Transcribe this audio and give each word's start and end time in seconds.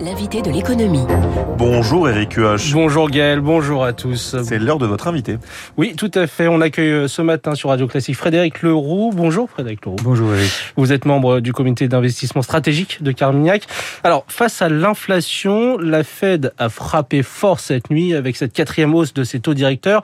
l'invité 0.00 0.42
de 0.42 0.50
l'économie. 0.50 1.04
Bonjour 1.58 2.08
Eric 2.08 2.34
Huach. 2.36 2.72
Bonjour 2.72 3.10
Gaël, 3.10 3.40
bonjour 3.40 3.84
à 3.84 3.92
tous. 3.92 4.36
C'est 4.42 4.58
l'heure 4.58 4.78
de 4.78 4.86
votre 4.86 5.08
invité. 5.08 5.38
Oui, 5.76 5.94
tout 5.96 6.10
à 6.14 6.26
fait. 6.26 6.48
On 6.48 6.60
accueille 6.60 6.90
euh, 6.90 7.08
ce 7.08 7.22
matin 7.22 7.54
sur 7.54 7.70
Radio 7.70 7.86
Classique 7.86 8.16
Frédéric 8.16 8.62
Leroux. 8.62 9.10
Bonjour 9.14 9.48
Frédéric 9.48 9.84
Leroux. 9.84 9.96
Bonjour 10.02 10.34
Eric. 10.34 10.50
Vous 10.76 10.92
êtes 10.92 11.04
membre 11.04 11.40
du 11.40 11.52
comité 11.52 11.88
d'investissement 11.88 12.42
stratégique 12.42 13.02
de 13.02 13.12
Carmignac. 13.12 13.66
Alors, 14.04 14.24
face 14.28 14.60
à 14.62 14.68
l'inflation, 14.68 15.78
la 15.78 16.04
Fed 16.04 16.52
a 16.58 16.68
frappé 16.68 17.22
fort 17.22 17.60
cette 17.60 17.90
nuit 17.90 18.14
avec 18.14 18.36
cette 18.36 18.52
quatrième 18.52 18.94
hausse 18.94 19.14
de 19.14 19.24
ses 19.24 19.40
taux 19.40 19.54
directeurs. 19.54 20.02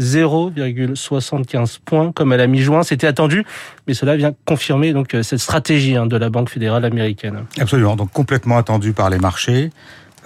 0,75 0.00 1.78
points 1.84 2.12
comme 2.12 2.32
à 2.32 2.36
la 2.36 2.46
mi-juin. 2.46 2.82
C'était 2.82 3.06
attendu, 3.06 3.44
mais 3.86 3.94
cela 3.94 4.16
vient 4.16 4.34
confirmer 4.46 4.92
donc 4.92 5.14
euh, 5.14 5.22
cette 5.22 5.38
stratégie 5.38 5.96
hein, 5.96 6.06
de 6.06 6.16
la 6.16 6.30
Banque 6.30 6.48
fédérale 6.48 6.84
américaine. 6.84 7.44
Absolument, 7.58 7.96
donc 7.96 8.10
complètement 8.10 8.58
attendu 8.58 8.81
par 8.90 9.08
les 9.10 9.18
marchés. 9.18 9.70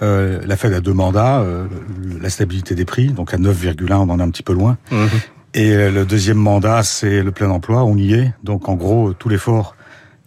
Euh, 0.01 0.41
la 0.45 0.57
Fed 0.57 0.73
a 0.73 0.79
deux 0.79 0.93
mandats, 0.93 1.39
euh, 1.39 1.67
la 2.21 2.29
stabilité 2.29 2.75
des 2.75 2.85
prix, 2.85 3.07
donc 3.07 3.33
à 3.33 3.37
9,1, 3.37 3.93
on 3.93 4.09
en 4.09 4.19
est 4.19 4.23
un 4.23 4.29
petit 4.29 4.43
peu 4.43 4.53
loin. 4.53 4.77
Mmh. 4.91 5.05
Et 5.53 5.71
euh, 5.71 5.91
le 5.91 6.05
deuxième 6.05 6.37
mandat, 6.37 6.83
c'est 6.83 7.23
le 7.23 7.31
plein 7.31 7.49
emploi, 7.49 7.83
on 7.83 7.97
y 7.97 8.13
est. 8.13 8.33
Donc 8.43 8.69
en 8.69 8.75
gros, 8.75 9.13
tout 9.13 9.29
l'effort 9.29 9.75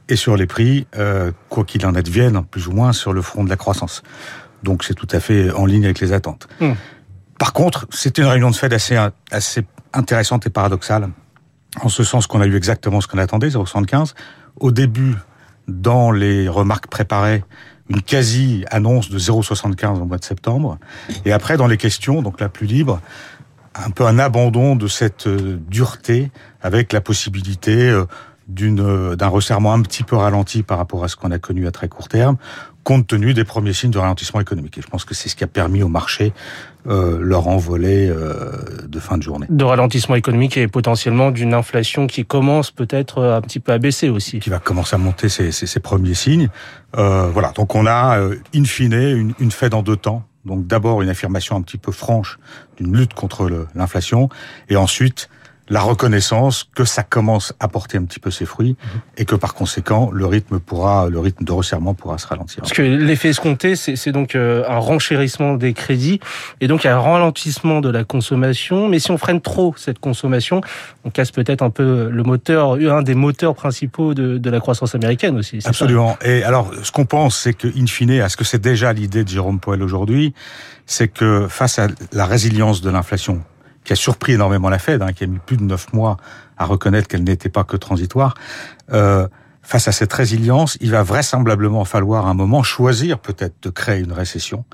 est 0.09 0.17
sur 0.17 0.37
les 0.37 0.47
prix, 0.47 0.87
euh, 0.97 1.31
quoi 1.49 1.65
qu'il 1.65 1.87
en 1.87 1.95
advienne, 1.95 2.43
plus 2.51 2.67
ou 2.67 2.73
moins 2.73 2.93
sur 2.93 3.13
le 3.13 3.23
front 3.23 3.45
de 3.45 3.49
la 3.49 3.57
croissance. 3.57 4.03
Donc 4.65 4.83
c'est 4.83 4.95
tout 4.95 5.09
à 5.13 5.21
fait 5.21 5.51
en 5.53 5.67
ligne 5.67 5.85
avec 5.85 6.01
les 6.01 6.13
attentes. 6.13 6.49
Mmh. 6.61 6.73
Par 7.39 7.53
contre, 7.53 7.87
c'était 7.91 8.23
une 8.23 8.29
réunion 8.29 8.51
de 8.51 8.57
Fed 8.57 8.73
assez, 8.73 8.99
assez 9.31 9.65
intéressante 9.93 10.47
et 10.47 10.51
paradoxale, 10.51 11.09
en 11.81 11.89
ce 11.89 12.03
sens 12.03 12.27
qu'on 12.27 12.41
a 12.41 12.47
eu 12.47 12.57
exactement 12.57 13.01
ce 13.01 13.07
qu'on 13.07 13.19
attendait, 13.19 13.49
0,75. 13.49 14.15
Au 14.57 14.73
début, 14.73 15.15
dans 15.69 16.11
les 16.11 16.49
remarques 16.49 16.89
préparées, 16.89 17.45
une 17.91 18.01
quasi-annonce 18.01 19.11
de 19.11 19.19
0,75 19.19 20.01
au 20.01 20.05
mois 20.07 20.17
de 20.17 20.25
septembre. 20.25 20.79
Et 21.25 21.33
après, 21.33 21.57
dans 21.57 21.67
les 21.67 21.77
questions, 21.77 22.23
donc 22.23 22.41
la 22.41 22.49
plus 22.49 22.67
libre, 22.67 23.01
un 23.75 23.91
peu 23.91 24.07
un 24.07 24.19
abandon 24.19 24.77
de 24.77 24.89
cette 24.89 25.27
euh, 25.27 25.59
dureté 25.69 26.31
avec 26.63 26.93
la 26.93 27.01
possibilité 27.01 27.91
euh, 27.91 28.05
d'une 28.51 29.15
d'un 29.15 29.29
resserrement 29.29 29.73
un 29.73 29.83
petit 29.83 30.03
peu 30.03 30.17
ralenti 30.17 30.63
par 30.63 30.79
rapport 30.79 31.05
à 31.05 31.09
ce 31.09 31.17
qu'on 31.17 31.31
a 31.31 31.39
connu 31.39 31.67
à 31.67 31.71
très 31.71 31.89
court 31.89 32.09
terme, 32.09 32.37
compte 32.83 33.07
tenu 33.07 33.35
des 33.35 33.45
premiers 33.45 33.73
signes 33.73 33.91
de 33.91 33.99
ralentissement 33.99 34.41
économique. 34.41 34.79
Et 34.79 34.83
je 34.83 34.87
pense 34.89 35.05
que 35.05 35.15
c'est 35.15 35.29
ce 35.29 35.37
qui 35.37 35.45
a 35.45 35.47
permis 35.47 35.83
au 35.83 35.89
marché 35.89 36.33
euh, 36.87 37.19
leur 37.21 37.49
envolée 37.49 38.09
euh, 38.09 38.87
de 38.89 38.99
fin 38.99 39.19
de 39.19 39.23
journée. 39.23 39.47
De 39.51 39.65
ralentissement 39.65 40.17
économique 40.17 40.57
et 40.57 40.67
potentiellement 40.67 41.31
d'une 41.31 41.55
inflation 41.55 42.07
qui 42.07 42.25
commence 42.25 42.71
peut-être 42.71 43.19
euh, 43.19 43.37
un 43.37 43.41
petit 43.43 43.61
peu 43.61 43.73
à 43.73 43.79
baisser 43.79 44.09
aussi. 44.09 44.41
Qui 44.41 44.51
va 44.51 44.59
commencer 44.59 44.97
à 44.97 44.99
monter 44.99 45.29
ses, 45.29 45.53
ses, 45.53 45.67
ses 45.67 45.81
premiers 45.81 46.15
signes. 46.15 46.49
Euh, 46.97 47.29
voilà, 47.31 47.53
donc 47.53 47.75
on 47.75 47.87
a, 47.87 48.19
euh, 48.19 48.37
in 48.55 48.65
fine, 48.65 48.95
une, 48.95 49.35
une 49.39 49.51
Fed 49.51 49.75
en 49.75 49.83
deux 49.83 49.97
temps. 49.97 50.25
Donc 50.47 50.67
d'abord 50.67 51.03
une 51.03 51.11
affirmation 51.11 51.57
un 51.57 51.63
petit 51.63 51.77
peu 51.77 51.93
franche 51.93 52.39
d'une 52.79 52.97
lutte 52.97 53.13
contre 53.13 53.51
l'inflation, 53.75 54.31
et 54.71 54.77
ensuite 54.77 55.29
la 55.71 55.81
reconnaissance 55.81 56.69
que 56.75 56.85
ça 56.85 57.03
commence 57.05 57.55
à 57.61 57.69
porter 57.69 57.97
un 57.97 58.05
petit 58.05 58.19
peu 58.19 58.31
ses 58.31 58.45
fruits 58.45 58.77
et 59.17 59.25
que 59.25 59.37
par 59.37 59.55
conséquent 59.55 60.11
le 60.13 60.27
rythme 60.27 60.59
pourra, 60.59 61.09
le 61.09 61.19
rythme 61.21 61.45
de 61.45 61.53
resserrement 61.53 61.95
pourra 61.95 62.19
se 62.19 62.27
ralentir. 62.27 62.59
Parce 62.59 62.73
que 62.73 62.83
l'effet 62.83 63.29
escompté, 63.29 63.77
c'est 63.77 64.13
donc 64.13 64.35
euh, 64.35 64.65
un 64.69 64.79
renchérissement 64.79 65.55
des 65.55 65.73
crédits 65.73 66.21
et 66.61 66.67
donc 66.67 66.85
un 66.85 66.99
ralentissement 66.99 67.81
de 67.81 67.89
la 67.89 68.03
consommation. 68.03 68.89
Mais 68.89 68.99
si 68.99 69.13
on 69.13 69.19
freine 69.19 69.41
trop 69.41 69.75
cette 69.77 70.01
consommation, 70.01 70.61
on 71.05 71.11
casse 71.11 71.31
peut-être 71.31 71.63
un 71.63 71.71
peu 71.71 72.09
le 72.11 72.23
moteur, 72.25 72.73
un 72.73 73.03
des 73.03 73.15
moteurs 73.15 73.55
principaux 73.55 74.13
de, 74.13 74.39
de 74.39 74.51
la 74.51 74.59
croissance 74.59 74.97
américaine 74.97 75.39
aussi. 75.39 75.61
Absolument. 75.65 76.19
Et 76.25 76.43
alors, 76.43 76.73
ce 76.83 76.91
qu'on 76.91 77.07
pense, 77.07 77.39
c'est 77.39 77.55
que 77.55 77.69
in 77.69 77.87
fine, 77.87 78.11
est-ce 78.11 78.37
que 78.37 78.45
c'est 78.45 78.61
déjà 78.61 78.93
l'idée 78.93 79.23
de 79.23 79.29
Jérôme 79.29 79.61
Powell 79.61 79.83
aujourd'hui, 79.83 80.35
c'est 80.87 81.09
que 81.09 81.47
face 81.49 81.79
à 81.79 81.87
la 82.13 82.27
résilience 82.27 82.81
de 82.81 82.91
l'inflation 82.91 83.43
qui 83.91 83.95
a 83.95 83.97
surpris 83.97 84.35
énormément 84.35 84.69
la 84.69 84.79
Fed, 84.79 85.03
hein, 85.03 85.13
qui 85.13 85.25
a 85.25 85.27
mis 85.27 85.41
plus 85.41 85.57
de 85.57 85.65
neuf 85.65 85.93
mois 85.93 86.17
à 86.57 86.65
reconnaître 86.65 87.09
qu'elle 87.09 87.25
n'était 87.25 87.49
pas 87.49 87.65
que 87.65 87.77
transitoire. 87.77 88.35
Euh, 88.93 89.27
face 89.63 89.89
à 89.89 89.93
cette 89.93 90.13
résilience, 90.13 90.79
il 90.81 90.93
va 90.93 91.03
vraisemblablement 91.03 91.85
falloir 91.85 92.29
un 92.29 92.35
moment 92.35 92.63
choisir 92.63 93.19
peut-être 93.19 93.57
de 93.63 93.69
créer 93.69 93.99
une 93.99 94.13
récession 94.13 94.65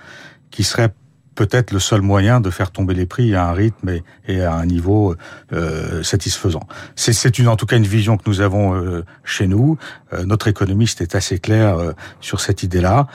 qui 0.50 0.64
serait 0.64 0.92
peut-être 1.34 1.72
le 1.72 1.78
seul 1.78 2.02
moyen 2.02 2.42
de 2.42 2.50
faire 2.50 2.70
tomber 2.70 2.92
les 2.92 3.06
prix 3.06 3.34
à 3.34 3.48
un 3.48 3.52
rythme 3.54 3.88
et, 4.28 4.42
à 4.42 4.52
un 4.52 4.66
niveau 4.66 5.14
euh, 5.54 6.02
satisfaisant. 6.02 6.68
C'est 6.94 7.38
une, 7.38 7.48
en 7.48 7.56
tout 7.56 7.64
cas 7.64 7.78
une 7.78 7.86
vision 7.86 8.18
que 8.18 8.24
nous 8.26 8.42
avons 8.42 8.74
euh, 8.74 9.02
chez 9.24 9.46
nous. 9.46 9.78
Notre 10.26 10.48
économiste 10.48 11.00
est 11.00 11.14
assez 11.14 11.38
clair 11.38 11.78
sur 12.20 12.40
cette 12.40 12.62
idée-là. 12.62 13.06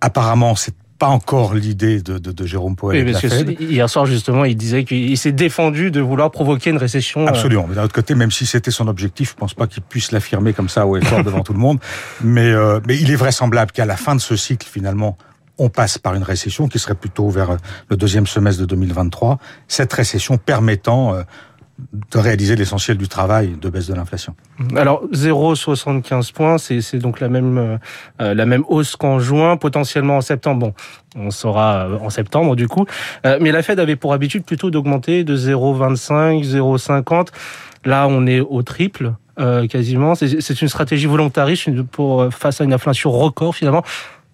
Apparemment, 0.00 0.54
c'est 0.56 0.74
pas 1.02 1.08
encore 1.08 1.54
l'idée 1.54 2.00
de, 2.00 2.18
de, 2.18 2.30
de, 2.30 2.46
Jérôme 2.46 2.76
Powell. 2.76 3.04
Oui, 3.04 3.10
parce 3.12 3.22
que 3.22 3.60
hier 3.60 3.90
soir, 3.90 4.06
justement, 4.06 4.44
il 4.44 4.56
disait 4.56 4.84
qu'il 4.84 5.18
s'est 5.18 5.32
défendu 5.32 5.90
de 5.90 6.00
vouloir 6.00 6.30
provoquer 6.30 6.70
une 6.70 6.76
récession. 6.76 7.26
Absolument. 7.26 7.66
Mais 7.68 7.74
d'un 7.74 7.82
autre 7.82 7.92
côté, 7.92 8.14
même 8.14 8.30
si 8.30 8.46
c'était 8.46 8.70
son 8.70 8.86
objectif, 8.86 9.30
je 9.30 9.34
pense 9.34 9.52
pas 9.52 9.66
qu'il 9.66 9.82
puisse 9.82 10.12
l'affirmer 10.12 10.52
comme 10.52 10.68
ça 10.68 10.86
au 10.86 10.96
effort 10.96 11.24
devant 11.24 11.40
tout 11.40 11.54
le 11.54 11.58
monde. 11.58 11.80
Mais, 12.22 12.52
euh, 12.52 12.78
mais 12.86 12.96
il 12.96 13.10
est 13.10 13.16
vraisemblable 13.16 13.72
qu'à 13.72 13.84
la 13.84 13.96
fin 13.96 14.14
de 14.14 14.20
ce 14.20 14.36
cycle, 14.36 14.64
finalement, 14.64 15.18
on 15.58 15.70
passe 15.70 15.98
par 15.98 16.14
une 16.14 16.22
récession 16.22 16.68
qui 16.68 16.78
serait 16.78 16.94
plutôt 16.94 17.28
vers 17.30 17.56
le 17.88 17.96
deuxième 17.96 18.28
semestre 18.28 18.60
de 18.60 18.66
2023. 18.66 19.40
Cette 19.66 19.92
récession 19.92 20.38
permettant 20.38 21.16
euh, 21.16 21.22
de 22.10 22.18
réaliser 22.18 22.56
l'essentiel 22.56 22.96
du 22.96 23.08
travail 23.08 23.56
de 23.60 23.68
baisse 23.68 23.86
de 23.86 23.94
l'inflation. 23.94 24.34
Alors 24.76 25.04
0,75 25.12 26.32
points, 26.32 26.58
c'est 26.58 26.96
donc 26.96 27.20
la 27.20 27.28
même 27.28 27.78
euh, 28.20 28.34
la 28.34 28.46
même 28.46 28.64
hausse 28.68 28.96
qu'en 28.96 29.18
juin, 29.18 29.56
potentiellement 29.56 30.16
en 30.16 30.20
septembre. 30.20 30.60
Bon, 30.60 30.74
on 31.16 31.30
saura 31.30 31.88
en 32.00 32.10
septembre 32.10 32.56
du 32.56 32.68
coup. 32.68 32.86
Euh, 33.26 33.38
mais 33.40 33.52
la 33.52 33.62
Fed 33.62 33.78
avait 33.80 33.96
pour 33.96 34.12
habitude 34.12 34.44
plutôt 34.44 34.70
d'augmenter 34.70 35.24
de 35.24 35.36
0,25, 35.36 36.44
0,50. 36.44 37.28
Là, 37.84 38.06
on 38.08 38.26
est 38.26 38.40
au 38.40 38.62
triple 38.62 39.14
euh, 39.38 39.66
quasiment. 39.66 40.14
C'est 40.14 40.62
une 40.62 40.68
stratégie 40.68 41.06
volontariste 41.06 41.82
pour 41.82 42.32
face 42.32 42.60
à 42.60 42.64
une 42.64 42.72
inflation 42.72 43.10
record 43.10 43.54
finalement. 43.54 43.82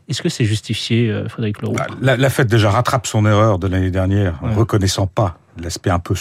Est-ce 0.08 0.22
que 0.22 0.30
c'est 0.30 0.44
justifié, 0.44 1.24
Frédéric 1.28 1.60
Leroux? 1.60 1.76
La, 2.00 2.16
la 2.16 2.30
Fed 2.30 2.46
déjà 2.46 2.70
rattrape 2.70 3.06
son 3.06 3.26
erreur 3.26 3.58
de 3.58 3.68
l'année 3.68 3.90
dernière, 3.90 4.38
en 4.42 4.48
ouais. 4.48 4.54
reconnaissant 4.54 5.06
pas 5.06 5.38
l'aspect 5.62 5.90
un 5.90 5.98
peu 5.98 6.14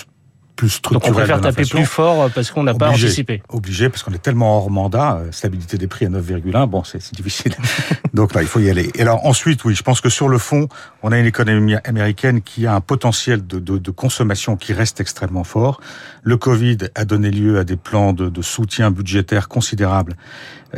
plus 0.58 0.70
structurel. 0.70 1.02
Donc 1.02 1.10
on 1.10 1.18
préfère 1.18 1.40
taper 1.40 1.64
plus 1.64 1.86
fort 1.86 2.30
parce 2.32 2.52
qu'on 2.52 2.64
n'a 2.64 2.74
pas 2.74 2.90
anticipé. 2.90 3.42
Obligé, 3.48 3.88
parce 3.88 4.04
qu'on 4.04 4.12
est 4.12 4.22
tellement 4.22 4.58
hors 4.58 4.70
mandat, 4.70 5.22
stabilité 5.32 5.78
des 5.78 5.88
prix 5.88 6.06
à 6.06 6.10
9,1, 6.10 6.68
bon, 6.68 6.84
c'est 6.84 7.14
difficile. 7.14 7.54
Donc 8.14 8.34
là, 8.34 8.42
il 8.42 8.48
faut 8.48 8.60
y 8.60 8.70
aller. 8.70 8.92
Et 8.96 9.04
alors 9.04 9.26
ensuite, 9.26 9.64
oui, 9.64 9.76
je 9.76 9.84
pense 9.84 10.02
que 10.02 10.10
sur 10.10 10.28
le 10.28 10.38
fond, 10.38 10.68
on 11.04 11.12
a 11.12 11.20
une 11.20 11.26
économie 11.26 11.76
américaine 11.86 12.42
qui 12.42 12.66
a 12.66 12.74
un 12.74 12.82
potentiel 12.82 13.46
de, 13.46 13.60
de, 13.60 13.78
de 13.78 13.92
consommation 13.92 14.58
qui 14.58 14.74
reste 14.74 15.00
extrêmement 15.00 15.44
fort. 15.44 15.80
Le 16.24 16.36
Covid 16.36 16.78
a 16.96 17.06
donné 17.06 17.30
lieu 17.30 17.60
à 17.60 17.64
des 17.64 17.78
plans 17.78 18.12
de, 18.12 18.28
de 18.28 18.42
soutien 18.42 18.92
budgétaire 18.92 19.48
considérables 19.48 20.16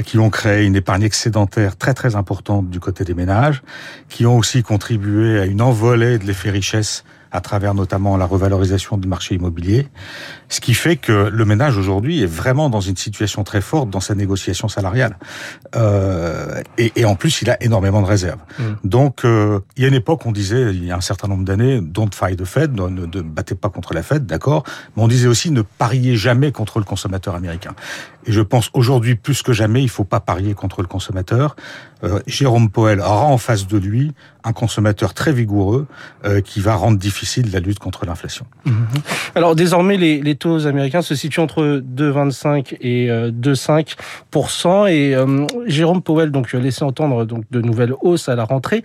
qui 0.06 0.19
ont 0.19 0.29
créé 0.29 0.66
une 0.66 0.75
épargne 0.75 1.03
excédentaire 1.03 1.78
très 1.78 1.94
très 1.94 2.16
importante 2.16 2.69
du 2.69 2.79
côté 2.79 3.03
des 3.03 3.13
ménages, 3.13 3.63
qui 4.07 4.25
ont 4.25 4.38
aussi 4.38 4.62
contribué 4.62 5.39
à 5.39 5.45
une 5.45 5.62
envolée 5.62 6.19
de 6.19 6.25
l'effet 6.25 6.51
richesse 6.51 7.03
à 7.31 7.41
travers 7.41 7.73
notamment 7.73 8.17
la 8.17 8.25
revalorisation 8.25 8.97
du 8.97 9.07
marché 9.07 9.35
immobilier, 9.35 9.88
ce 10.50 10.59
qui 10.59 10.73
fait 10.73 10.95
que 10.95 11.29
le 11.31 11.45
ménage 11.45 11.78
aujourd'hui 11.78 12.23
est 12.23 12.28
vraiment 12.28 12.69
dans 12.69 12.81
une 12.81 12.97
situation 12.97 13.44
très 13.44 13.62
forte 13.62 13.90
dans 13.90 14.00
sa 14.00 14.16
négociation 14.16 14.67
salariale. 14.67 15.17
Euh, 15.75 16.62
et, 16.78 16.91
et, 16.95 17.06
en 17.06 17.16
plus, 17.16 17.41
il 17.41 17.50
a 17.50 17.62
énormément 17.63 18.01
de 18.01 18.07
réserves. 18.07 18.39
Mmh. 18.57 18.63
Donc, 18.84 19.25
euh, 19.25 19.59
il 19.78 19.84
y 19.84 19.85
a 19.85 19.89
une 19.89 19.94
époque, 19.94 20.25
on 20.25 20.31
disait, 20.31 20.73
il 20.73 20.85
y 20.85 20.91
a 20.91 20.95
un 20.95 21.01
certain 21.01 21.28
nombre 21.28 21.44
d'années, 21.44 21.81
don't 21.81 22.09
fight 22.13 22.39
the 22.39 22.45
Fed, 22.45 22.73
ne, 22.73 22.88
ne, 22.88 23.06
ne 23.06 23.22
battez 23.22 23.56
pas 23.56 23.69
contre 23.69 23.94
la 23.94 24.01
Fed, 24.01 24.25
d'accord, 24.25 24.63
mais 24.95 25.03
on 25.03 25.07
disait 25.07 25.28
aussi 25.28 25.51
ne 25.51 25.62
pariez 25.62 26.16
jamais 26.16 26.51
contre 26.51 26.79
le 26.79 26.85
consommateur 26.85 27.35
américain. 27.35 27.75
Et 28.25 28.31
je 28.31 28.41
pense 28.41 28.69
aujourd'hui 28.73 29.16
plus 29.16 29.44
que 29.44 29.53
jamais, 29.53 29.84
il 29.84 29.89
faut 29.89 30.03
pas 30.03 30.19
parier 30.19 30.53
contre 30.53 30.81
le 30.81 30.88
consommateur. 30.88 31.56
Euh, 32.03 32.19
Jérôme 32.28 32.69
Powell 32.69 33.00
aura 33.00 33.25
en 33.25 33.38
face 33.38 33.68
de 33.68 33.78
lui 33.78 34.13
un 34.44 34.54
consommateur 34.54 35.13
très 35.13 35.33
vigoureux 35.33 35.86
qui 36.45 36.62
va 36.62 36.75
rendre 36.75 36.98
difficile 36.98 37.19
la 37.51 37.60
lutte 37.60 37.80
contre 37.80 38.06
l'inflation. 38.06 38.45
Mmh. 38.66 38.71
Alors 39.36 39.56
désormais, 39.56 39.98
les, 39.98 40.21
les, 40.21 40.36
taux 40.36 40.68
américains 40.68 41.01
se 41.01 41.16
situent 41.16 41.39
entre 41.39 41.81
2,25 41.83 42.77
et 42.81 43.10
euh, 43.10 43.31
2,5 43.31 44.89
et 44.89 45.16
euh, 45.16 45.45
Jérôme 45.66 46.01
Powell 46.01 46.31
donc 46.31 46.51
laissé 46.54 46.83
entendre 46.83 47.25
donc 47.25 47.44
de 47.51 47.62
nouvelles 47.62 47.94
hausses 48.01 48.30
à 48.30 48.36
la 48.36 48.44
rentrée. 48.44 48.83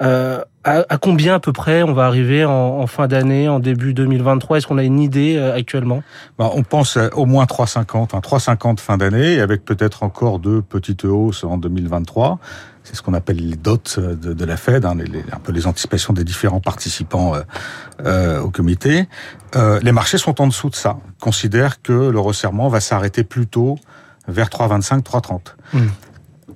Euh, 0.00 0.44
à, 0.62 0.84
à, 0.88 0.96
combien 0.96 1.34
à 1.34 1.40
peu 1.40 1.52
près 1.52 1.82
on 1.82 1.92
va 1.92 2.06
arriver 2.06 2.44
en, 2.44 2.52
en 2.52 2.86
fin 2.86 3.08
d'année, 3.08 3.48
en 3.48 3.58
début 3.58 3.94
2023 3.94 4.58
Est-ce 4.58 4.66
qu'on 4.66 4.78
a 4.78 4.84
une 4.84 5.00
idée 5.00 5.36
euh, 5.36 5.54
actuellement? 5.54 6.02
Bah, 6.38 6.50
On 6.54 6.62
pense 6.62 6.96
au 7.14 7.26
moins 7.26 7.44
3,50, 7.46 8.14
hein, 8.14 8.20
3,50 8.20 8.78
fin 8.78 8.96
d'année, 8.96 9.40
avec 9.40 9.64
peut-être 9.64 10.04
encore 10.04 10.38
deux 10.38 10.62
petites 10.62 11.04
hausses 11.04 11.42
en 11.42 11.58
2023. 11.58 12.38
C'est 12.88 12.96
ce 12.96 13.02
qu'on 13.02 13.12
appelle 13.12 13.36
les 13.36 13.56
dots 13.56 13.76
de, 13.98 14.32
de 14.32 14.44
la 14.46 14.56
Fed, 14.56 14.86
hein, 14.86 14.94
les, 14.94 15.04
les, 15.04 15.22
un 15.30 15.38
peu 15.38 15.52
les 15.52 15.66
anticipations 15.66 16.14
des 16.14 16.24
différents 16.24 16.60
participants 16.60 17.34
euh, 17.34 17.42
euh, 18.06 18.40
au 18.40 18.48
comité. 18.48 19.06
Euh, 19.56 19.78
les 19.82 19.92
marchés 19.92 20.16
sont 20.16 20.40
en 20.40 20.46
dessous 20.46 20.70
de 20.70 20.74
ça, 20.74 20.98
considèrent 21.20 21.82
que 21.82 21.92
le 21.92 22.18
resserrement 22.18 22.70
va 22.70 22.80
s'arrêter 22.80 23.24
plutôt 23.24 23.78
vers 24.26 24.48
3,25, 24.48 25.02
3,30. 25.02 25.40
Mmh 25.74 25.78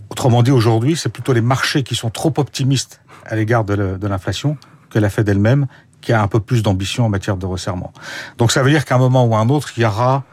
Autrement 0.08 0.43
dit, 0.43 0.50
aujourd'hui, 0.50 0.96
c'est 0.96 1.08
plutôt 1.08 1.32
les 1.32 1.40
marchés 1.40 1.82
qui 1.82 1.94
sont 1.94 2.11
trop 2.11 2.32
optimistes 2.37 3.00
à 3.25 3.35
l'égard 3.35 3.64
de 3.64 4.06
l'inflation 4.06 4.58
que 4.90 4.99
la 4.99 5.08
Fed 5.08 5.26
elle-même, 5.26 5.67
qui 6.02 6.12
a 6.12 6.23
un 6.23 6.28
peu 6.28 6.38
plus 6.38 6.62
d'ambition 6.62 7.06
en 7.06 7.08
matière 7.08 7.38
de 7.38 7.46
resserrement. 7.46 7.94
Donc 8.37 8.52
ça 8.52 8.62
veut 8.62 8.70
dire 8.70 8.85
qu'à 8.85 8.96
un 8.96 8.99
moment 8.99 9.25
ou 9.25 9.35
à 9.35 9.38
un 9.38 9.49
autre, 9.49 9.73
il 9.76 9.82
y 9.82 9.87
aura 9.87 10.25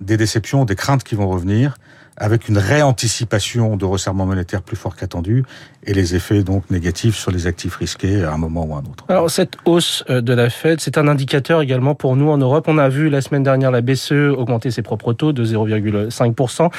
des 0.00 0.16
déceptions, 0.16 0.64
des 0.64 0.74
craintes 0.74 1.04
qui 1.04 1.14
vont 1.14 1.28
revenir 1.28 1.76
avec 2.16 2.48
une 2.48 2.58
réanticipation 2.58 3.76
de 3.76 3.84
resserrement 3.84 4.26
monétaire 4.26 4.62
plus 4.62 4.76
fort 4.76 4.96
qu'attendu 4.96 5.44
et 5.84 5.94
les 5.94 6.14
effets 6.14 6.42
donc 6.42 6.70
négatifs 6.70 7.16
sur 7.16 7.30
les 7.30 7.46
actifs 7.46 7.76
risqués 7.76 8.22
à 8.22 8.32
un 8.32 8.36
moment 8.36 8.64
ou 8.66 8.74
à 8.74 8.78
un 8.78 8.80
autre. 8.80 9.04
Alors 9.08 9.30
cette 9.30 9.56
hausse 9.64 10.04
euh, 10.10 10.20
de 10.20 10.32
la 10.32 10.50
Fed, 10.50 10.80
c'est 10.80 10.98
un 10.98 11.08
indicateur 11.08 11.62
également 11.62 11.94
pour 11.94 12.16
nous 12.16 12.28
en 12.30 12.38
Europe. 12.38 12.66
On 12.68 12.78
a 12.78 12.88
vu 12.88 13.08
la 13.08 13.20
semaine 13.20 13.42
dernière 13.42 13.70
la 13.70 13.80
BCE 13.80 14.12
augmenter 14.36 14.70
ses 14.70 14.82
propres 14.82 15.12
taux 15.12 15.32
de 15.32 15.44
0,5%. 15.44 16.70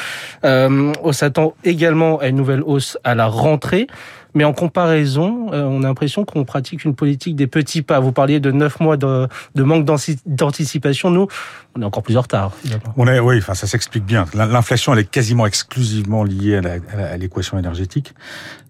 Euh, 0.45 0.93
on 1.03 1.11
s'attend 1.11 1.53
également 1.63 2.19
à 2.19 2.27
une 2.27 2.35
nouvelle 2.35 2.61
hausse 2.63 2.97
à 3.03 3.15
la 3.15 3.27
rentrée. 3.27 3.87
Mais 4.33 4.43
en 4.43 4.53
comparaison, 4.53 5.51
euh, 5.51 5.63
on 5.63 5.83
a 5.83 5.87
l'impression 5.87 6.25
qu'on 6.25 6.45
pratique 6.45 6.85
une 6.85 6.95
politique 6.95 7.35
des 7.35 7.47
petits 7.47 7.81
pas. 7.81 7.99
Vous 7.99 8.11
parliez 8.11 8.39
de 8.39 8.51
neuf 8.51 8.79
mois 8.79 8.97
de, 8.97 9.27
de 9.55 9.63
manque 9.63 9.85
d'anticipation. 10.25 11.09
Nous, 11.09 11.27
on 11.75 11.81
est 11.81 11.85
encore 11.85 12.03
plus 12.03 12.17
en 12.17 12.21
retard. 12.21 12.51
On 12.97 13.07
est, 13.07 13.19
oui, 13.19 13.37
enfin, 13.39 13.53
ça 13.53 13.67
s'explique 13.67 14.05
bien. 14.05 14.25
L'inflation, 14.33 14.93
elle 14.93 14.99
est 14.99 15.09
quasiment 15.09 15.45
exclusivement 15.45 16.23
liée 16.23 16.61
à 16.93 17.17
l'équation 17.17 17.57
énergétique. 17.59 18.13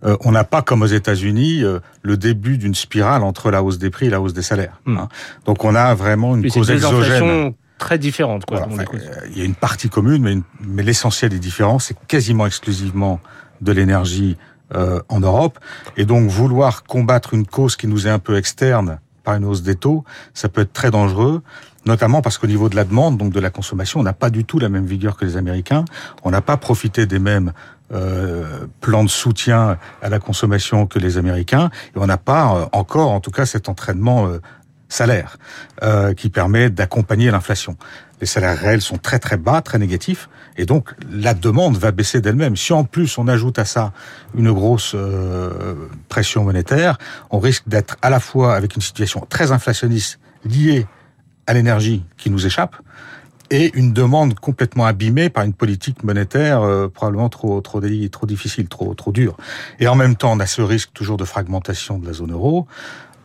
Euh, 0.04 0.18
on 0.22 0.32
n'a 0.32 0.44
pas, 0.44 0.62
comme 0.62 0.82
aux 0.82 0.88
États-Unis, 0.88 1.64
euh, 1.64 1.80
le 2.02 2.18
début 2.18 2.58
d'une 2.58 2.76
spirale 2.76 3.24
entre 3.24 3.52
la 3.52 3.62
hausse 3.62 3.78
des 3.78 3.90
prix 3.90 4.08
et 4.08 4.10
la 4.10 4.20
hausse 4.20 4.34
des 4.34 4.42
salaires. 4.42 4.80
Hmm. 4.86 4.98
Hein. 4.98 5.10
Donc, 5.46 5.64
on 5.64 5.76
a 5.76 5.94
vraiment 5.94 6.36
une 6.36 6.50
cause 6.50 6.72
exogène 6.72 7.54
très 7.78 7.98
différente. 7.98 8.46
Quoi, 8.46 8.68
il 9.32 9.38
y 9.38 9.42
a 9.42 9.46
une 9.46 9.56
partie 9.56 9.90
commune, 9.90 10.22
mais, 10.22 10.38
mais 10.64 10.84
l'essentiel 10.84 11.32
des 11.32 11.40
différences, 11.40 11.86
c'est 11.86 11.98
quasiment 12.08 12.46
exclusivement 12.46 13.20
de 13.62 13.72
l'énergie 13.72 14.38
euh, 14.76 15.00
en 15.10 15.20
Europe. 15.20 15.60
Et 15.98 16.06
donc 16.06 16.30
vouloir 16.30 16.84
combattre 16.84 17.34
une 17.34 17.46
cause 17.46 17.76
qui 17.76 17.88
nous 17.88 18.08
est 18.08 18.10
un 18.10 18.20
peu 18.20 18.38
externe 18.38 19.00
par 19.24 19.36
une 19.36 19.46
hausse 19.46 19.62
des 19.62 19.76
taux, 19.76 20.04
ça 20.34 20.50
peut 20.50 20.62
être 20.62 20.74
très 20.74 20.90
dangereux, 20.90 21.44
notamment 21.86 22.22
parce 22.22 22.38
qu'au 22.38 22.48
niveau 22.48 22.70
de 22.70 22.76
la 22.76 22.84
demande, 22.84 23.18
donc 23.18 23.32
de 23.32 23.40
la 23.40 23.50
consommation, 23.50 24.00
on 24.00 24.04
n'a 24.04 24.14
pas 24.14 24.30
du 24.30 24.46
tout 24.46 24.58
la 24.58 24.70
même 24.70 24.86
vigueur 24.86 25.16
que 25.16 25.26
les 25.26 25.38
Américains. 25.38 25.86
On 26.24 26.32
n'a 26.32 26.42
pas 26.42 26.58
profité 26.58 27.06
des 27.06 27.20
mêmes 27.20 27.54
euh, 27.94 28.66
plans 28.80 29.04
de 29.04 29.10
soutien 29.10 29.78
à 30.02 30.10
la 30.10 30.20
consommation 30.20 30.88
que 30.88 30.98
les 30.98 31.18
Américains, 31.18 31.70
et 31.96 32.00
on 32.00 32.08
n'a 32.08 32.18
pas 32.18 32.56
euh, 32.56 32.66
encore, 32.72 33.12
en 33.12 33.20
tout 33.20 33.32
cas, 33.32 33.46
cet 33.46 33.70
entraînement 33.70 34.28
euh, 34.92 35.02
salaire 35.02 35.38
qui 36.16 36.30
permet 36.30 36.70
d'accompagner 36.70 37.32
l'inflation. 37.32 37.78
Les 38.22 38.28
salaires 38.28 38.58
réels 38.58 38.82
sont 38.82 38.98
très 38.98 39.18
très 39.18 39.38
bas, 39.38 39.62
très 39.62 39.80
négatifs. 39.80 40.30
Et 40.58 40.66
donc, 40.66 40.90
la 41.12 41.34
demande 41.34 41.78
va 41.78 41.92
baisser 41.92 42.22
d'elle-même. 42.22 42.56
Si 42.56 42.72
en 42.72 42.84
plus 42.84 43.18
on 43.18 43.28
ajoute 43.28 43.58
à 43.58 43.66
ça 43.66 43.94
une 44.36 44.52
grosse 44.52 44.94
euh, 44.96 45.90
pression 46.08 46.44
monétaire, 46.44 47.00
on 47.32 47.40
risque 47.40 47.68
d'être 47.68 47.98
à 48.04 48.12
la 48.12 48.20
fois 48.20 48.56
avec 48.56 48.76
une 48.76 48.82
situation 48.82 49.26
très 49.28 49.52
inflationniste 49.52 50.20
liée 50.46 50.86
à 51.48 51.54
l'énergie 51.54 52.06
qui 52.18 52.30
nous 52.30 52.46
échappe 52.46 52.76
et 53.50 53.72
une 53.78 53.92
demande 53.92 54.40
complètement 54.40 54.86
abîmée 54.86 55.30
par 55.30 55.44
une 55.44 55.54
politique 55.54 56.04
monétaire 56.04 56.62
euh, 56.62 56.88
probablement 56.88 57.28
trop 57.28 57.60
trop 57.60 57.82
trop 58.12 58.26
difficile, 58.26 58.68
trop 58.68 58.94
trop 58.94 59.12
dure. 59.12 59.36
Et 59.80 59.88
en 59.88 59.96
même 59.96 60.16
temps, 60.16 60.32
on 60.32 60.40
a 60.40 60.46
ce 60.46 60.62
risque 60.62 60.92
toujours 60.94 61.18
de 61.18 61.26
fragmentation 61.26 61.98
de 61.98 62.06
la 62.06 62.14
zone 62.14 62.32
euro. 62.32 62.68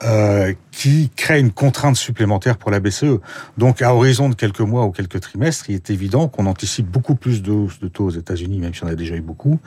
Euh, 0.03 0.53
qui 0.73 1.09
crée 1.17 1.41
une 1.41 1.53
contrainte 1.53 1.97
supplémentaire 1.97 2.59
pour 2.59 2.71
la 2.71 2.81
BCE. 2.81 3.19
Donc, 3.57 3.81
à 3.81 3.95
horizon 3.95 4.29
de 4.29 4.35
quelques 4.35 4.61
mois 4.61 4.85
ou 4.85 4.91
quelques 4.91 5.21
trimestres, 5.21 5.71
il 5.71 5.75
est 5.75 5.89
évident 5.89 6.29
qu'on 6.29 6.45
anticipe 6.45 6.87
beaucoup 6.87 7.15
plus 7.15 7.41
de 7.43 7.51
hausse 7.51 7.81
de 7.81 7.89
taux 7.89 8.05
aux 8.05 8.11
États-Unis, 8.11 8.59
même 8.59 8.75
si 8.75 8.85
on 8.85 8.89
a 8.89 8.95
déjà 8.95 9.15
eu 9.17 9.23
beaucoup, 9.23 9.59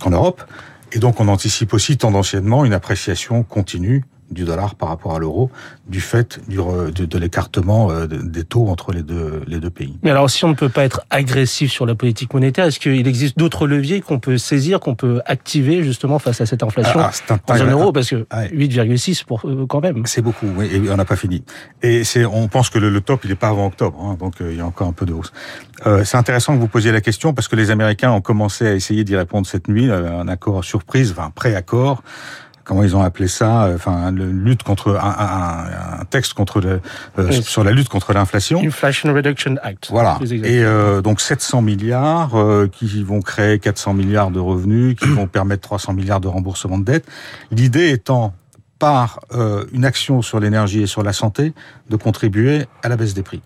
qu'en 0.00 0.10
Europe. 0.10 0.42
Et 0.90 0.98
donc, 0.98 1.20
on 1.20 1.28
anticipe 1.28 1.74
aussi 1.74 1.96
tendanciellement 1.96 2.64
une 2.64 2.72
appréciation 2.72 3.44
continue 3.44 4.02
du 4.34 4.44
dollar 4.44 4.74
par 4.74 4.88
rapport 4.88 5.14
à 5.14 5.18
l'euro 5.18 5.50
du 5.86 6.00
fait 6.00 6.40
du, 6.48 6.56
de, 6.56 7.04
de 7.04 7.18
l'écartement 7.18 7.90
euh, 7.90 8.06
des 8.06 8.44
taux 8.44 8.68
entre 8.68 8.92
les 8.92 9.02
deux, 9.02 9.42
les 9.46 9.60
deux 9.60 9.70
pays. 9.70 9.98
Mais 10.02 10.10
alors, 10.10 10.30
si 10.30 10.44
on 10.44 10.48
ne 10.48 10.54
peut 10.54 10.68
pas 10.68 10.84
être 10.84 11.02
agressif 11.10 11.70
sur 11.70 11.86
la 11.86 11.94
politique 11.94 12.32
monétaire, 12.32 12.66
est-ce 12.66 12.80
qu'il 12.80 13.06
existe 13.06 13.38
d'autres 13.38 13.66
leviers 13.66 14.00
qu'on 14.00 14.18
peut 14.18 14.38
saisir, 14.38 14.80
qu'on 14.80 14.94
peut 14.94 15.20
activer 15.26 15.82
justement 15.82 16.18
face 16.18 16.40
à 16.40 16.46
cette 16.46 16.62
inflation 16.62 17.00
ah, 17.00 17.10
en 17.48 17.56
zone 17.56 17.70
euro 17.70 17.92
Parce 17.92 18.10
que 18.10 18.26
8,6 18.32 19.24
pour 19.24 19.42
euh, 19.44 19.66
quand 19.66 19.80
même. 19.80 20.02
C'est 20.06 20.22
beaucoup, 20.22 20.46
oui, 20.56 20.68
et 20.72 20.90
on 20.90 20.96
n'a 20.96 21.04
pas 21.04 21.16
fini. 21.16 21.44
Et 21.82 22.04
c'est, 22.04 22.24
on 22.24 22.48
pense 22.48 22.70
que 22.70 22.78
le, 22.78 22.90
le 22.90 23.00
top, 23.00 23.20
il 23.24 23.30
n'est 23.30 23.36
pas 23.36 23.48
avant 23.48 23.66
octobre, 23.66 23.98
hein, 24.02 24.16
donc 24.18 24.40
euh, 24.40 24.52
il 24.52 24.58
y 24.58 24.60
a 24.60 24.66
encore 24.66 24.88
un 24.88 24.92
peu 24.92 25.06
de 25.06 25.12
hausse. 25.12 25.32
Euh, 25.86 26.04
c'est 26.04 26.16
intéressant 26.16 26.54
que 26.54 26.60
vous 26.60 26.68
posiez 26.68 26.92
la 26.92 27.00
question 27.00 27.34
parce 27.34 27.48
que 27.48 27.56
les 27.56 27.70
Américains 27.70 28.10
ont 28.10 28.20
commencé 28.20 28.66
à 28.66 28.74
essayer 28.74 29.04
d'y 29.04 29.16
répondre 29.16 29.46
cette 29.46 29.68
nuit, 29.68 29.90
un 29.90 30.28
accord 30.28 30.64
surprise, 30.64 31.10
enfin 31.12 31.30
pré-accord 31.34 32.02
comment 32.64 32.82
ils 32.82 32.96
ont 32.96 33.02
appelé 33.02 33.28
ça, 33.28 33.64
euh, 33.64 33.76
enfin, 33.76 34.10
lutte 34.10 34.62
contre 34.62 34.96
un, 34.96 36.00
un, 36.00 36.04
texte 36.06 36.34
contre 36.34 36.60
le, 36.60 36.80
euh, 37.18 37.30
sur 37.30 37.62
la 37.62 37.70
lutte 37.70 37.88
contre 37.88 38.12
l'inflation. 38.12 38.60
Inflation 38.64 39.12
Reduction 39.12 39.56
Act. 39.62 39.88
Voilà. 39.90 40.18
Et 40.22 40.64
euh, 40.64 41.00
donc 41.02 41.20
700 41.20 41.62
milliards 41.62 42.32
qui 42.72 43.02
vont 43.04 43.20
créer 43.20 43.58
400 43.58 43.94
milliards 43.94 44.30
de 44.30 44.40
revenus, 44.40 44.96
qui 44.96 45.08
vont 45.08 45.26
permettre 45.26 45.62
300 45.62 45.92
milliards 45.92 46.20
de 46.20 46.28
remboursement 46.28 46.78
de 46.78 46.84
dette. 46.84 47.06
L'idée 47.50 47.90
étant 47.90 48.34
par 48.78 49.20
euh, 49.32 49.64
une 49.72 49.84
action 49.84 50.22
sur 50.22 50.40
l'énergie 50.40 50.82
et 50.82 50.86
sur 50.86 51.02
la 51.02 51.12
santé 51.12 51.52
de 51.88 51.96
contribuer 51.96 52.66
à 52.82 52.88
la 52.88 52.96
baisse 52.96 53.14
des 53.14 53.22
prix. 53.22 53.40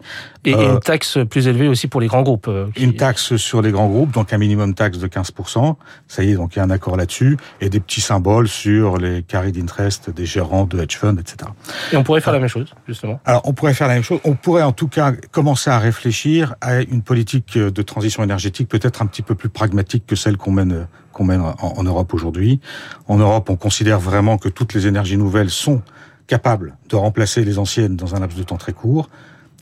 Et 0.45 0.55
euh, 0.55 0.75
une 0.75 0.81
taxe 0.81 1.19
plus 1.29 1.49
élevée 1.49 1.69
aussi 1.69 1.87
pour 1.87 2.01
les 2.01 2.07
grands 2.07 2.23
groupes. 2.23 2.49
Euh, 2.49 2.67
une 2.77 2.95
taxe 2.95 3.37
sur 3.37 3.61
les 3.61 3.71
grands 3.71 3.89
groupes, 3.89 4.11
donc 4.11 4.33
un 4.33 4.39
minimum 4.39 4.75
taxe 4.75 4.99
de 4.99 5.07
15%. 5.07 5.75
Ça 6.07 6.25
y 6.25 6.31
est, 6.31 6.35
donc 6.35 6.57
il 6.57 6.59
y 6.59 6.63
a 6.63 6.65
un 6.65 6.71
accord 6.71 6.97
là-dessus. 6.97 7.37
Et 7.61 7.69
des 7.69 7.81
petits 7.81 8.01
symboles 8.01 8.49
sur 8.49 8.97
les 8.97 9.23
carry 9.23 9.53
d'interest 9.53 10.11
des 10.11 10.27
gérants 10.27 10.65
de 10.65 10.81
hedge 10.81 10.97
funds, 10.97 11.17
etc. 11.17 11.51
Et 11.93 11.97
on 11.97 12.05
pourrait 12.05 12.21
faire 12.21 12.33
la 12.33 12.41
même 12.41 12.49
chose, 12.49 12.75
justement. 12.87 13.21
Alors 13.25 13.43
on 13.45 13.53
pourrait 13.53 13.75
faire 13.75 13.89
la 13.89 13.95
même 13.95 14.03
chose. 14.03 14.21
On 14.25 14.35
pourrait 14.35 14.63
en 14.63 14.73
tout 14.73 14.89
cas 14.89 15.13
commencer 15.31 15.71
à 15.71 15.79
réfléchir 15.79 16.55
à 16.61 16.81
une 16.81 17.03
politique 17.03 17.59
de 17.59 17.83
transition 17.83 18.23
énergétique 18.23 18.69
peut-être 18.69 19.03
un 19.03 19.07
petit 19.07 19.23
peu 19.23 19.35
plus 19.35 19.49
pragmatique 19.49 20.07
que 20.07 20.17
celle 20.17 20.37
qu'on 20.37 20.53
mène 20.53 20.87
qu'on 21.19 21.25
mène 21.25 21.43
en, 21.43 21.83
Europe 21.83 22.15
aujourd'hui. 22.15 22.61
En 23.09 23.17
Europe, 23.19 23.51
on 23.51 23.57
considère 23.57 23.99
vraiment 23.99 24.39
que 24.39 24.49
toutes 24.49 24.73
les 24.73 24.87
énergies 24.87 25.17
nouvelles 25.17 25.51
sont 25.51 25.83
capables 26.29 26.77
de 26.89 26.95
remplacer 26.95 27.45
les 27.45 27.59
anciennes 27.59 27.97
dans 27.97 28.15
un 28.15 28.21
laps 28.21 28.39
de 28.39 28.45
temps 28.45 28.57
très 28.57 28.73
court. 28.73 29.11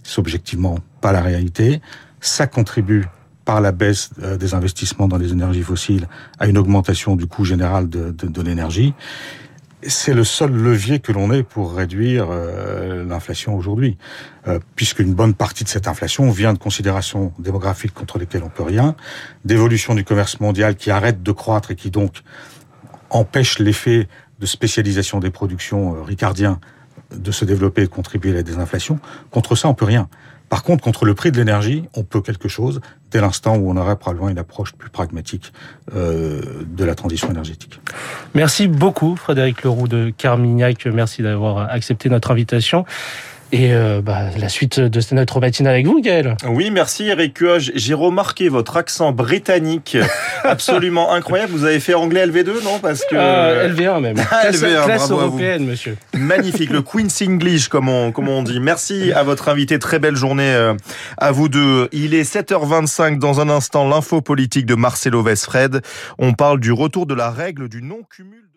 C'est 0.02 0.18
objectivement 0.18 0.78
pas 1.00 1.12
la 1.12 1.22
réalité. 1.22 1.80
Ça 2.20 2.46
contribue 2.46 3.06
par 3.46 3.62
la 3.62 3.72
baisse 3.72 4.10
euh, 4.22 4.36
des 4.36 4.52
investissements 4.52 5.08
dans 5.08 5.16
les 5.16 5.32
énergies 5.32 5.62
fossiles 5.62 6.08
à 6.38 6.46
une 6.46 6.58
augmentation 6.58 7.16
du 7.16 7.26
coût 7.26 7.44
général 7.44 7.88
de, 7.88 8.42
l'énergie 8.42 8.92
c'est 9.82 10.14
le 10.14 10.24
seul 10.24 10.52
levier 10.52 11.00
que 11.00 11.12
l'on 11.12 11.30
ait 11.32 11.42
pour 11.42 11.74
réduire 11.74 12.28
euh, 12.30 13.04
l'inflation 13.04 13.54
aujourd'hui, 13.54 13.98
euh, 14.48 14.58
puisque 14.74 15.00
une 15.00 15.14
bonne 15.14 15.34
partie 15.34 15.64
de 15.64 15.68
cette 15.68 15.86
inflation 15.86 16.30
vient 16.30 16.52
de 16.52 16.58
considérations 16.58 17.32
démographiques 17.38 17.94
contre 17.94 18.18
lesquelles 18.18 18.42
on 18.42 18.48
peut 18.48 18.62
rien, 18.62 18.96
d'évolution 19.44 19.94
du 19.94 20.04
commerce 20.04 20.40
mondial 20.40 20.76
qui 20.76 20.90
arrête 20.90 21.22
de 21.22 21.32
croître 21.32 21.70
et 21.70 21.76
qui 21.76 21.90
donc 21.90 22.22
empêche 23.10 23.58
l'effet 23.58 24.08
de 24.38 24.46
spécialisation 24.46 25.20
des 25.20 25.30
productions 25.30 25.96
euh, 25.96 26.02
ricardiens 26.02 26.58
de 27.14 27.30
se 27.30 27.44
développer 27.44 27.82
et 27.82 27.86
de 27.86 27.90
contribuer 27.90 28.32
à 28.32 28.34
la 28.34 28.42
désinflation. 28.42 28.98
Contre 29.30 29.54
ça, 29.54 29.68
on 29.68 29.74
peut 29.74 29.84
rien. 29.84 30.08
Par 30.48 30.62
contre, 30.62 30.84
contre 30.84 31.04
le 31.04 31.14
prix 31.14 31.32
de 31.32 31.36
l'énergie, 31.36 31.84
on 31.94 32.04
peut 32.04 32.20
quelque 32.20 32.48
chose 32.48 32.80
dès 33.10 33.20
l'instant 33.20 33.56
où 33.56 33.70
on 33.70 33.76
aurait 33.76 33.96
probablement 33.96 34.28
une 34.28 34.38
approche 34.38 34.72
plus 34.72 34.90
pragmatique 34.90 35.52
euh, 35.94 36.64
de 36.66 36.84
la 36.84 36.94
transition 36.94 37.30
énergétique. 37.30 37.80
Merci 38.34 38.68
beaucoup, 38.68 39.16
Frédéric 39.16 39.62
Leroux 39.64 39.88
de 39.88 40.12
Carmignac. 40.16 40.86
Merci 40.86 41.22
d'avoir 41.22 41.70
accepté 41.70 42.08
notre 42.08 42.30
invitation. 42.30 42.84
Et 43.52 43.72
euh, 43.72 44.00
bah, 44.02 44.24
la 44.36 44.48
suite 44.48 44.80
de 44.80 45.00
notre 45.14 45.40
matinale 45.40 45.74
avec 45.74 45.86
vous, 45.86 46.00
Gaël. 46.00 46.36
Oui, 46.48 46.70
merci 46.70 47.06
Eric 47.06 47.38
J'ai 47.58 47.94
remarqué 47.94 48.48
votre 48.48 48.76
accent 48.76 49.12
britannique 49.12 49.96
absolument 50.44 51.12
incroyable. 51.12 51.52
Vous 51.52 51.64
avez 51.64 51.78
fait 51.78 51.94
anglais 51.94 52.26
LV2, 52.26 52.64
non? 52.64 52.80
Parce 52.80 53.04
que 53.04 53.14
euh, 53.14 53.72
LV1 53.72 54.00
même. 54.00 54.16
Ah, 54.30 54.40
classe, 54.42 54.62
LV1, 54.62 54.84
classe 54.84 55.10
européenne, 55.10 55.66
monsieur. 55.66 55.96
Magnifique, 56.14 56.70
le 56.70 56.82
Queen's 56.82 57.22
English, 57.22 57.68
comme 57.68 57.88
on, 57.88 58.10
comme 58.10 58.28
on 58.28 58.42
dit. 58.42 58.58
Merci 58.58 59.12
à 59.12 59.22
votre 59.22 59.48
invité. 59.48 59.78
Très 59.78 60.00
belle 60.00 60.16
journée 60.16 60.52
euh, 60.52 60.74
à 61.16 61.30
vous 61.30 61.48
deux. 61.48 61.88
Il 61.92 62.14
est 62.14 62.30
7h25 62.30 63.18
dans 63.18 63.40
un 63.40 63.48
instant. 63.48 63.88
L'info 63.88 64.20
politique 64.20 64.66
de 64.66 64.74
Marcelo 64.74 65.22
Vesfred. 65.22 65.82
On 66.18 66.32
parle 66.32 66.58
du 66.58 66.72
retour 66.72 67.06
de 67.06 67.14
la 67.14 67.30
règle 67.30 67.68
du 67.68 67.82
non-cumul. 67.82 68.55